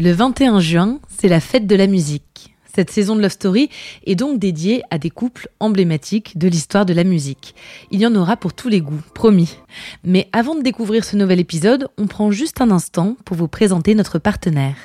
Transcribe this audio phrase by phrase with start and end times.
[0.00, 2.54] Le 21 juin, c'est la fête de la musique.
[2.72, 3.68] Cette saison de Love Story
[4.06, 7.56] est donc dédiée à des couples emblématiques de l'histoire de la musique.
[7.90, 9.56] Il y en aura pour tous les goûts, promis.
[10.04, 13.96] Mais avant de découvrir ce nouvel épisode, on prend juste un instant pour vous présenter
[13.96, 14.76] notre partenaire.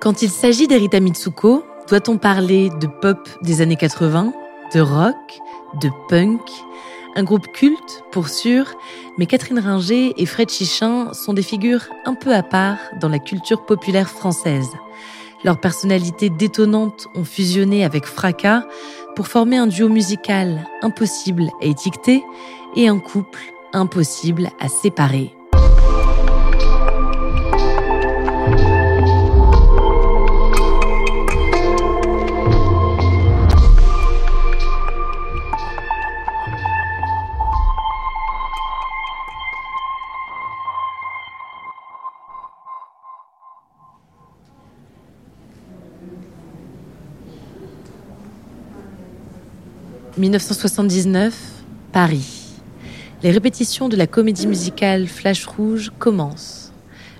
[0.00, 4.32] Quand il s'agit d'Erita Mitsuko, doit-on parler de pop des années 80,
[4.72, 5.40] de rock,
[5.80, 6.40] de punk
[7.16, 8.66] un groupe culte, pour sûr,
[9.18, 13.18] mais Catherine Ringer et Fred Chichin sont des figures un peu à part dans la
[13.18, 14.70] culture populaire française.
[15.44, 18.66] Leurs personnalités détonnantes ont fusionné avec fracas
[19.14, 22.22] pour former un duo musical impossible à étiqueter
[22.74, 23.40] et un couple
[23.72, 25.34] impossible à séparer.
[50.16, 51.34] 1979,
[51.90, 52.52] Paris.
[53.24, 56.72] Les répétitions de la comédie musicale Flash Rouge commencent.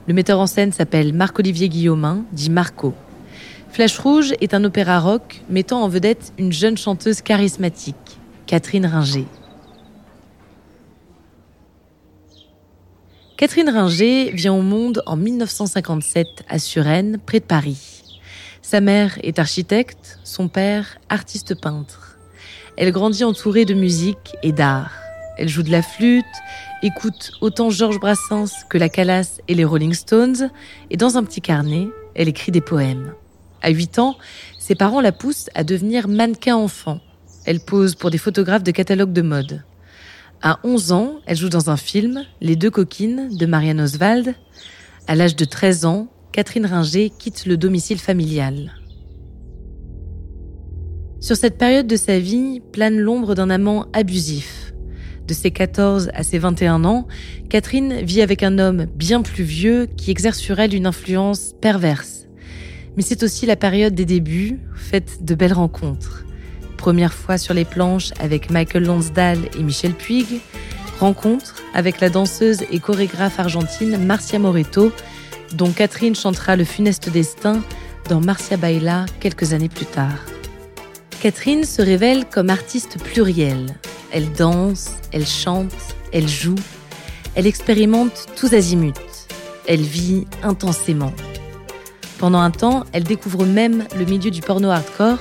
[0.06, 2.94] Le metteur en scène s'appelle Marc-Olivier Guillaumin, dit Marco.
[3.72, 7.96] Flash Rouge est un opéra rock mettant en vedette une jeune chanteuse charismatique,
[8.46, 9.26] Catherine Ringer.
[13.36, 18.20] Catherine Ringer vient au monde en 1957 à Suresnes, près de Paris.
[18.62, 22.14] Sa mère est architecte, son père artiste peintre.
[22.76, 24.92] Elle grandit entourée de musique et d'art.
[25.36, 26.24] Elle joue de la flûte,
[26.82, 30.50] écoute autant Georges Brassens que la Calas et les Rolling Stones,
[30.90, 33.14] et dans un petit carnet, elle écrit des poèmes.
[33.62, 34.16] À 8 ans,
[34.58, 37.00] ses parents la poussent à devenir mannequin enfant.
[37.46, 39.64] Elle pose pour des photographes de catalogues de mode.
[40.42, 44.34] À 11 ans, elle joue dans un film, Les deux coquines, de Marianne Oswald.
[45.06, 48.72] À l'âge de 13 ans, Catherine Ringer quitte le domicile familial.
[51.24, 54.74] Sur cette période de sa vie plane l'ombre d'un amant abusif.
[55.26, 57.08] De ses 14 à ses 21 ans,
[57.48, 62.26] Catherine vit avec un homme bien plus vieux qui exerce sur elle une influence perverse.
[62.98, 66.26] Mais c'est aussi la période des débuts, faite de belles rencontres.
[66.76, 70.42] Première fois sur les planches avec Michael Lonsdale et Michel Puig,
[71.00, 74.92] rencontre avec la danseuse et chorégraphe argentine Marcia Moreto,
[75.54, 77.62] dont Catherine chantera le funeste destin
[78.10, 80.33] dans Marcia Baila quelques années plus tard.
[81.24, 83.78] Catherine se révèle comme artiste plurielle.
[84.12, 85.72] Elle danse, elle chante,
[86.12, 86.54] elle joue,
[87.34, 88.92] elle expérimente tous azimuts.
[89.66, 91.14] Elle vit intensément.
[92.18, 95.16] Pendant un temps, elle découvre même le milieu du porno hardcore,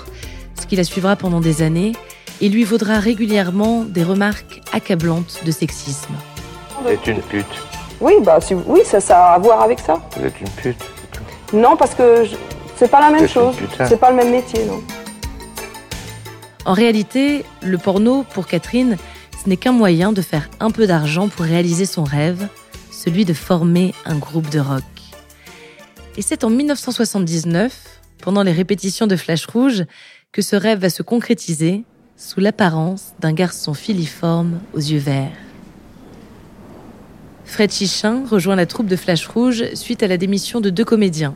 [0.59, 1.93] ce qui la suivra pendant des années
[2.41, 6.15] et lui vaudra régulièrement des remarques accablantes de sexisme.
[6.81, 7.45] Vous êtes une pute.
[8.01, 10.01] Oui, bah oui, ça, ça a à voir avec ça.
[10.17, 10.83] Vous êtes une pute.
[11.53, 12.25] Non, parce que
[12.75, 13.55] c'est pas la même chose.
[13.87, 14.81] C'est pas le même métier, non.
[16.65, 18.97] En réalité, le porno, pour Catherine,
[19.43, 22.47] ce n'est qu'un moyen de faire un peu d'argent pour réaliser son rêve,
[22.89, 24.83] celui de former un groupe de rock.
[26.15, 29.83] Et c'est en 1979, pendant les répétitions de Flash Rouge,
[30.31, 31.83] que ce rêve va se concrétiser
[32.15, 35.31] sous l'apparence d'un garçon filiforme aux yeux verts.
[37.43, 41.35] Fred Chichin rejoint la troupe de Flash Rouge suite à la démission de deux comédiens.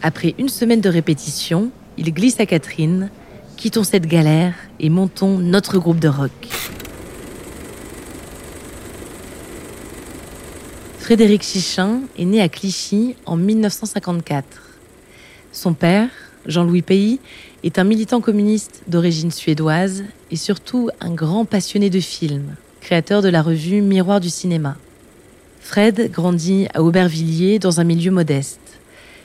[0.00, 3.10] Après une semaine de répétition, il glisse à Catherine
[3.56, 6.30] Quittons cette galère et montons notre groupe de rock.
[10.98, 14.46] Frédéric Chichin est né à Clichy en 1954.
[15.52, 16.08] Son père,
[16.46, 17.20] Jean-Louis Pays,
[17.62, 23.28] est un militant communiste d'origine suédoise et surtout un grand passionné de films, créateur de
[23.28, 24.76] la revue Miroir du cinéma.
[25.60, 28.60] Fred grandit à Aubervilliers dans un milieu modeste.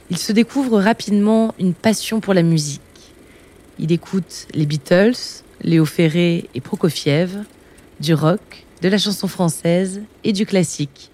[0.09, 2.81] Il se découvre rapidement une passion pour la musique.
[3.81, 5.15] Il écoute les Beatles,
[5.61, 7.45] Léo Ferré et Prokofiev,
[8.01, 11.11] du rock, de la chanson française et du classique.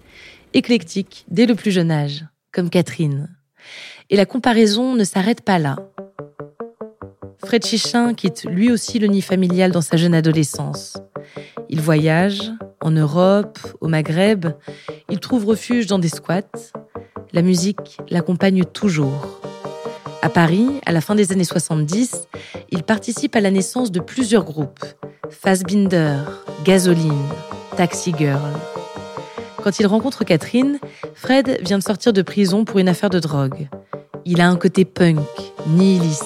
[0.56, 3.29] Éclectique dès le plus jeune âge, comme Catherine.
[4.09, 5.75] Et la comparaison ne s'arrête pas là.
[7.38, 10.97] Fred Chichin quitte lui aussi le nid familial dans sa jeune adolescence.
[11.69, 12.51] Il voyage
[12.81, 14.47] en Europe, au Maghreb,
[15.12, 16.41] il trouve refuge dans des squats.
[17.31, 19.44] La musique l'accompagne toujours.
[20.21, 22.27] À Paris, à la fin des années 70,
[22.71, 24.83] il participe à la naissance de plusieurs groupes.
[25.29, 26.17] Fassbinder,
[26.63, 27.27] Gasoline,
[27.77, 28.53] Taxi Girl.
[29.63, 30.79] Quand il rencontre Catherine,
[31.13, 33.67] Fred vient de sortir de prison pour une affaire de drogue.
[34.25, 35.19] Il a un côté punk,
[35.67, 36.23] nihiliste.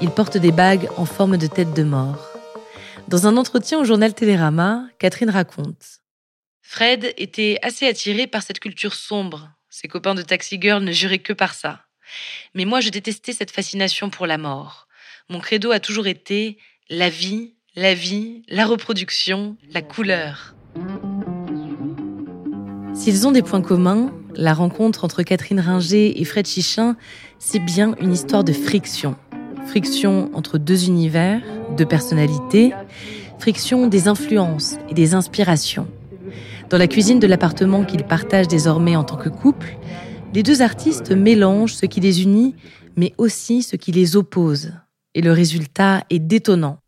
[0.00, 2.28] Il porte des bagues en forme de tête de mort.
[3.08, 6.00] Dans un entretien au journal Télérama, Catherine raconte
[6.60, 9.50] Fred était assez attiré par cette culture sombre.
[9.70, 11.87] Ses copains de Taxi Girl ne juraient que par ça.
[12.54, 14.88] Mais moi, je détestais cette fascination pour la mort.
[15.28, 16.58] Mon credo a toujours été
[16.90, 20.54] la vie, la vie, la reproduction, la couleur.
[22.94, 26.96] S'ils ont des points communs, la rencontre entre Catherine Ringer et Fred Chichin,
[27.38, 29.16] c'est bien une histoire de friction.
[29.66, 31.42] Friction entre deux univers,
[31.76, 32.72] deux personnalités,
[33.38, 35.88] friction des influences et des inspirations.
[36.70, 39.76] Dans la cuisine de l'appartement qu'ils partagent désormais en tant que couple,
[40.34, 42.54] les deux artistes mélangent ce qui les unit,
[42.96, 44.72] mais aussi ce qui les oppose.
[45.14, 46.78] Et le résultat est détonnant.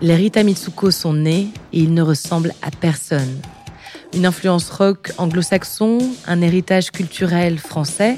[0.00, 3.40] Les Rita Mitsuko sont nés et ils ne ressemblent à personne.
[4.14, 8.16] Une influence rock anglo-saxon, un héritage culturel français,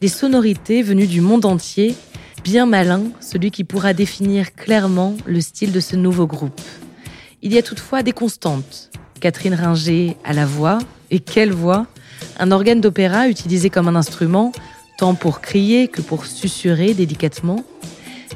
[0.00, 1.94] des sonorités venues du monde entier,
[2.44, 6.60] bien malin, celui qui pourra définir clairement le style de ce nouveau groupe.
[7.42, 8.90] Il y a toutefois des constantes.
[9.20, 10.78] Catherine Ringer à la voix,
[11.10, 11.86] et quelle voix?
[12.38, 14.52] Un organe d'opéra utilisé comme un instrument,
[14.98, 17.62] tant pour crier que pour susurrer délicatement.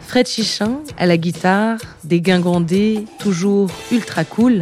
[0.07, 4.61] Fred Chichin à la guitare, des guingandés toujours ultra cool,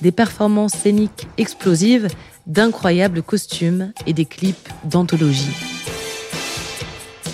[0.00, 2.08] des performances scéniques explosives,
[2.46, 5.56] d'incroyables costumes et des clips d'anthologie.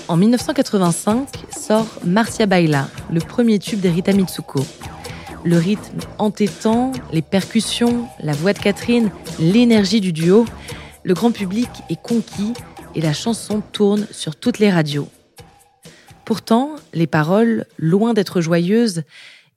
[0.09, 4.65] En 1985 sort Marcia Baila, le premier tube d'Erita Mitsuko.
[5.43, 10.45] Le rythme entêtant, les percussions, la voix de Catherine, l'énergie du duo,
[11.03, 12.53] le grand public est conquis
[12.95, 15.09] et la chanson tourne sur toutes les radios.
[16.27, 19.03] Pourtant, les paroles, loin d'être joyeuses,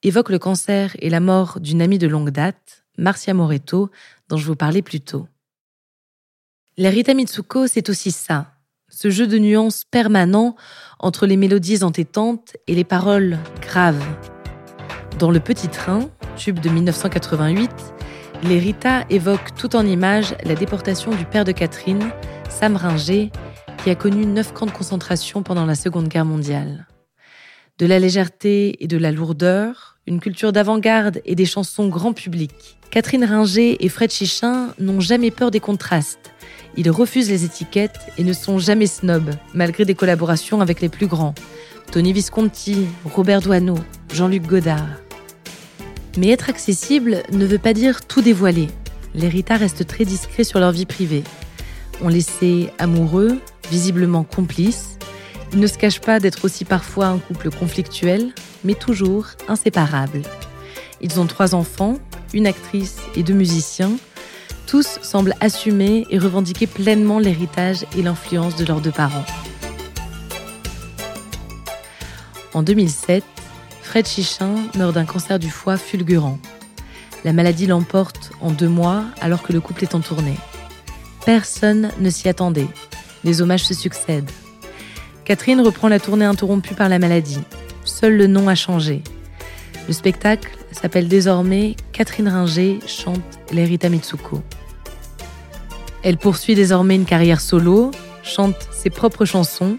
[0.03, 3.89] évoquent le cancer et la mort d'une amie de longue date, Marcia Moreto,
[4.30, 5.27] dont je vous parlais plus tôt.
[6.77, 8.53] La Rita Mitsuko, c'est aussi ça,
[8.89, 10.56] ce jeu de nuances permanent
[11.00, 14.03] entre les mélodies entêtantes et les paroles graves.
[15.19, 17.69] Dans Le Petit Train, tube de 1988,
[18.44, 22.12] les Rita évoquent tout en images la déportation du père de Catherine,
[22.50, 23.31] Sam Ringer,
[23.83, 26.88] qui a connu neuf camps de concentration pendant la Seconde Guerre mondiale.
[27.77, 32.77] De la légèreté et de la lourdeur, une culture d'avant-garde et des chansons grand public.
[32.89, 36.31] Catherine Ringer et Fred Chichin n'ont jamais peur des contrastes.
[36.75, 41.07] Ils refusent les étiquettes et ne sont jamais snobs, malgré des collaborations avec les plus
[41.07, 41.36] grands.
[41.92, 43.77] Tony Visconti, Robert Doisneau,
[44.13, 44.86] Jean-Luc Godard.
[46.18, 48.68] Mais être accessible ne veut pas dire tout dévoiler.
[49.15, 51.24] Les Rita restent très discrets sur leur vie privée.
[52.01, 53.39] On les sait amoureux,
[53.71, 55.00] visiblement complices.
[55.51, 58.33] Ils ne se cachent pas d'être aussi parfois un couple conflictuel,
[58.63, 60.21] mais toujours inséparables.
[61.01, 61.98] Ils ont trois enfants,
[62.36, 63.94] une actrice et deux musiciens.
[64.68, 69.25] Tous semblent assumer et revendiquer pleinement l'héritage et l'influence de leurs deux parents.
[72.54, 73.24] En 2007,
[73.83, 76.39] Fred Chichin meurt d'un cancer du foie fulgurant.
[77.24, 80.38] La maladie l'emporte en deux mois alors que le couple est en tournée.
[81.25, 82.68] Personne ne s'y attendait.
[83.24, 84.31] Les hommages se succèdent.
[85.25, 87.41] Catherine reprend la tournée interrompue par la maladie.
[87.85, 89.03] Seul le nom a changé.
[89.88, 93.21] Le spectacle s'appelle désormais Catherine Ringer chante
[93.51, 94.41] l'Erita Mitsuko.
[96.03, 97.91] Elle poursuit désormais une carrière solo,
[98.24, 99.77] chante ses propres chansons.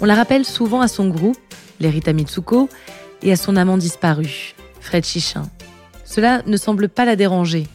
[0.00, 1.36] On la rappelle souvent à son groupe,
[1.80, 2.68] l'Erita Mitsuko,
[3.22, 5.48] et à son amant disparu, Fred Chichin.
[6.04, 7.66] Cela ne semble pas la déranger.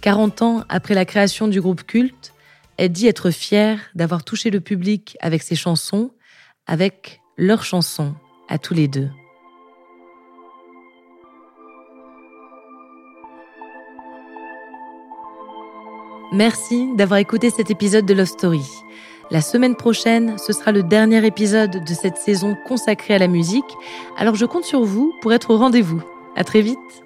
[0.00, 2.32] 40 ans après la création du groupe culte,
[2.76, 6.10] elle dit être fière d'avoir touché le public avec ses chansons,
[6.66, 8.14] avec leurs chansons,
[8.48, 9.10] à tous les deux.
[16.32, 18.62] Merci d'avoir écouté cet épisode de Love Story.
[19.30, 23.76] La semaine prochaine, ce sera le dernier épisode de cette saison consacrée à la musique,
[24.16, 26.02] alors je compte sur vous pour être au rendez-vous.
[26.34, 27.04] À très vite!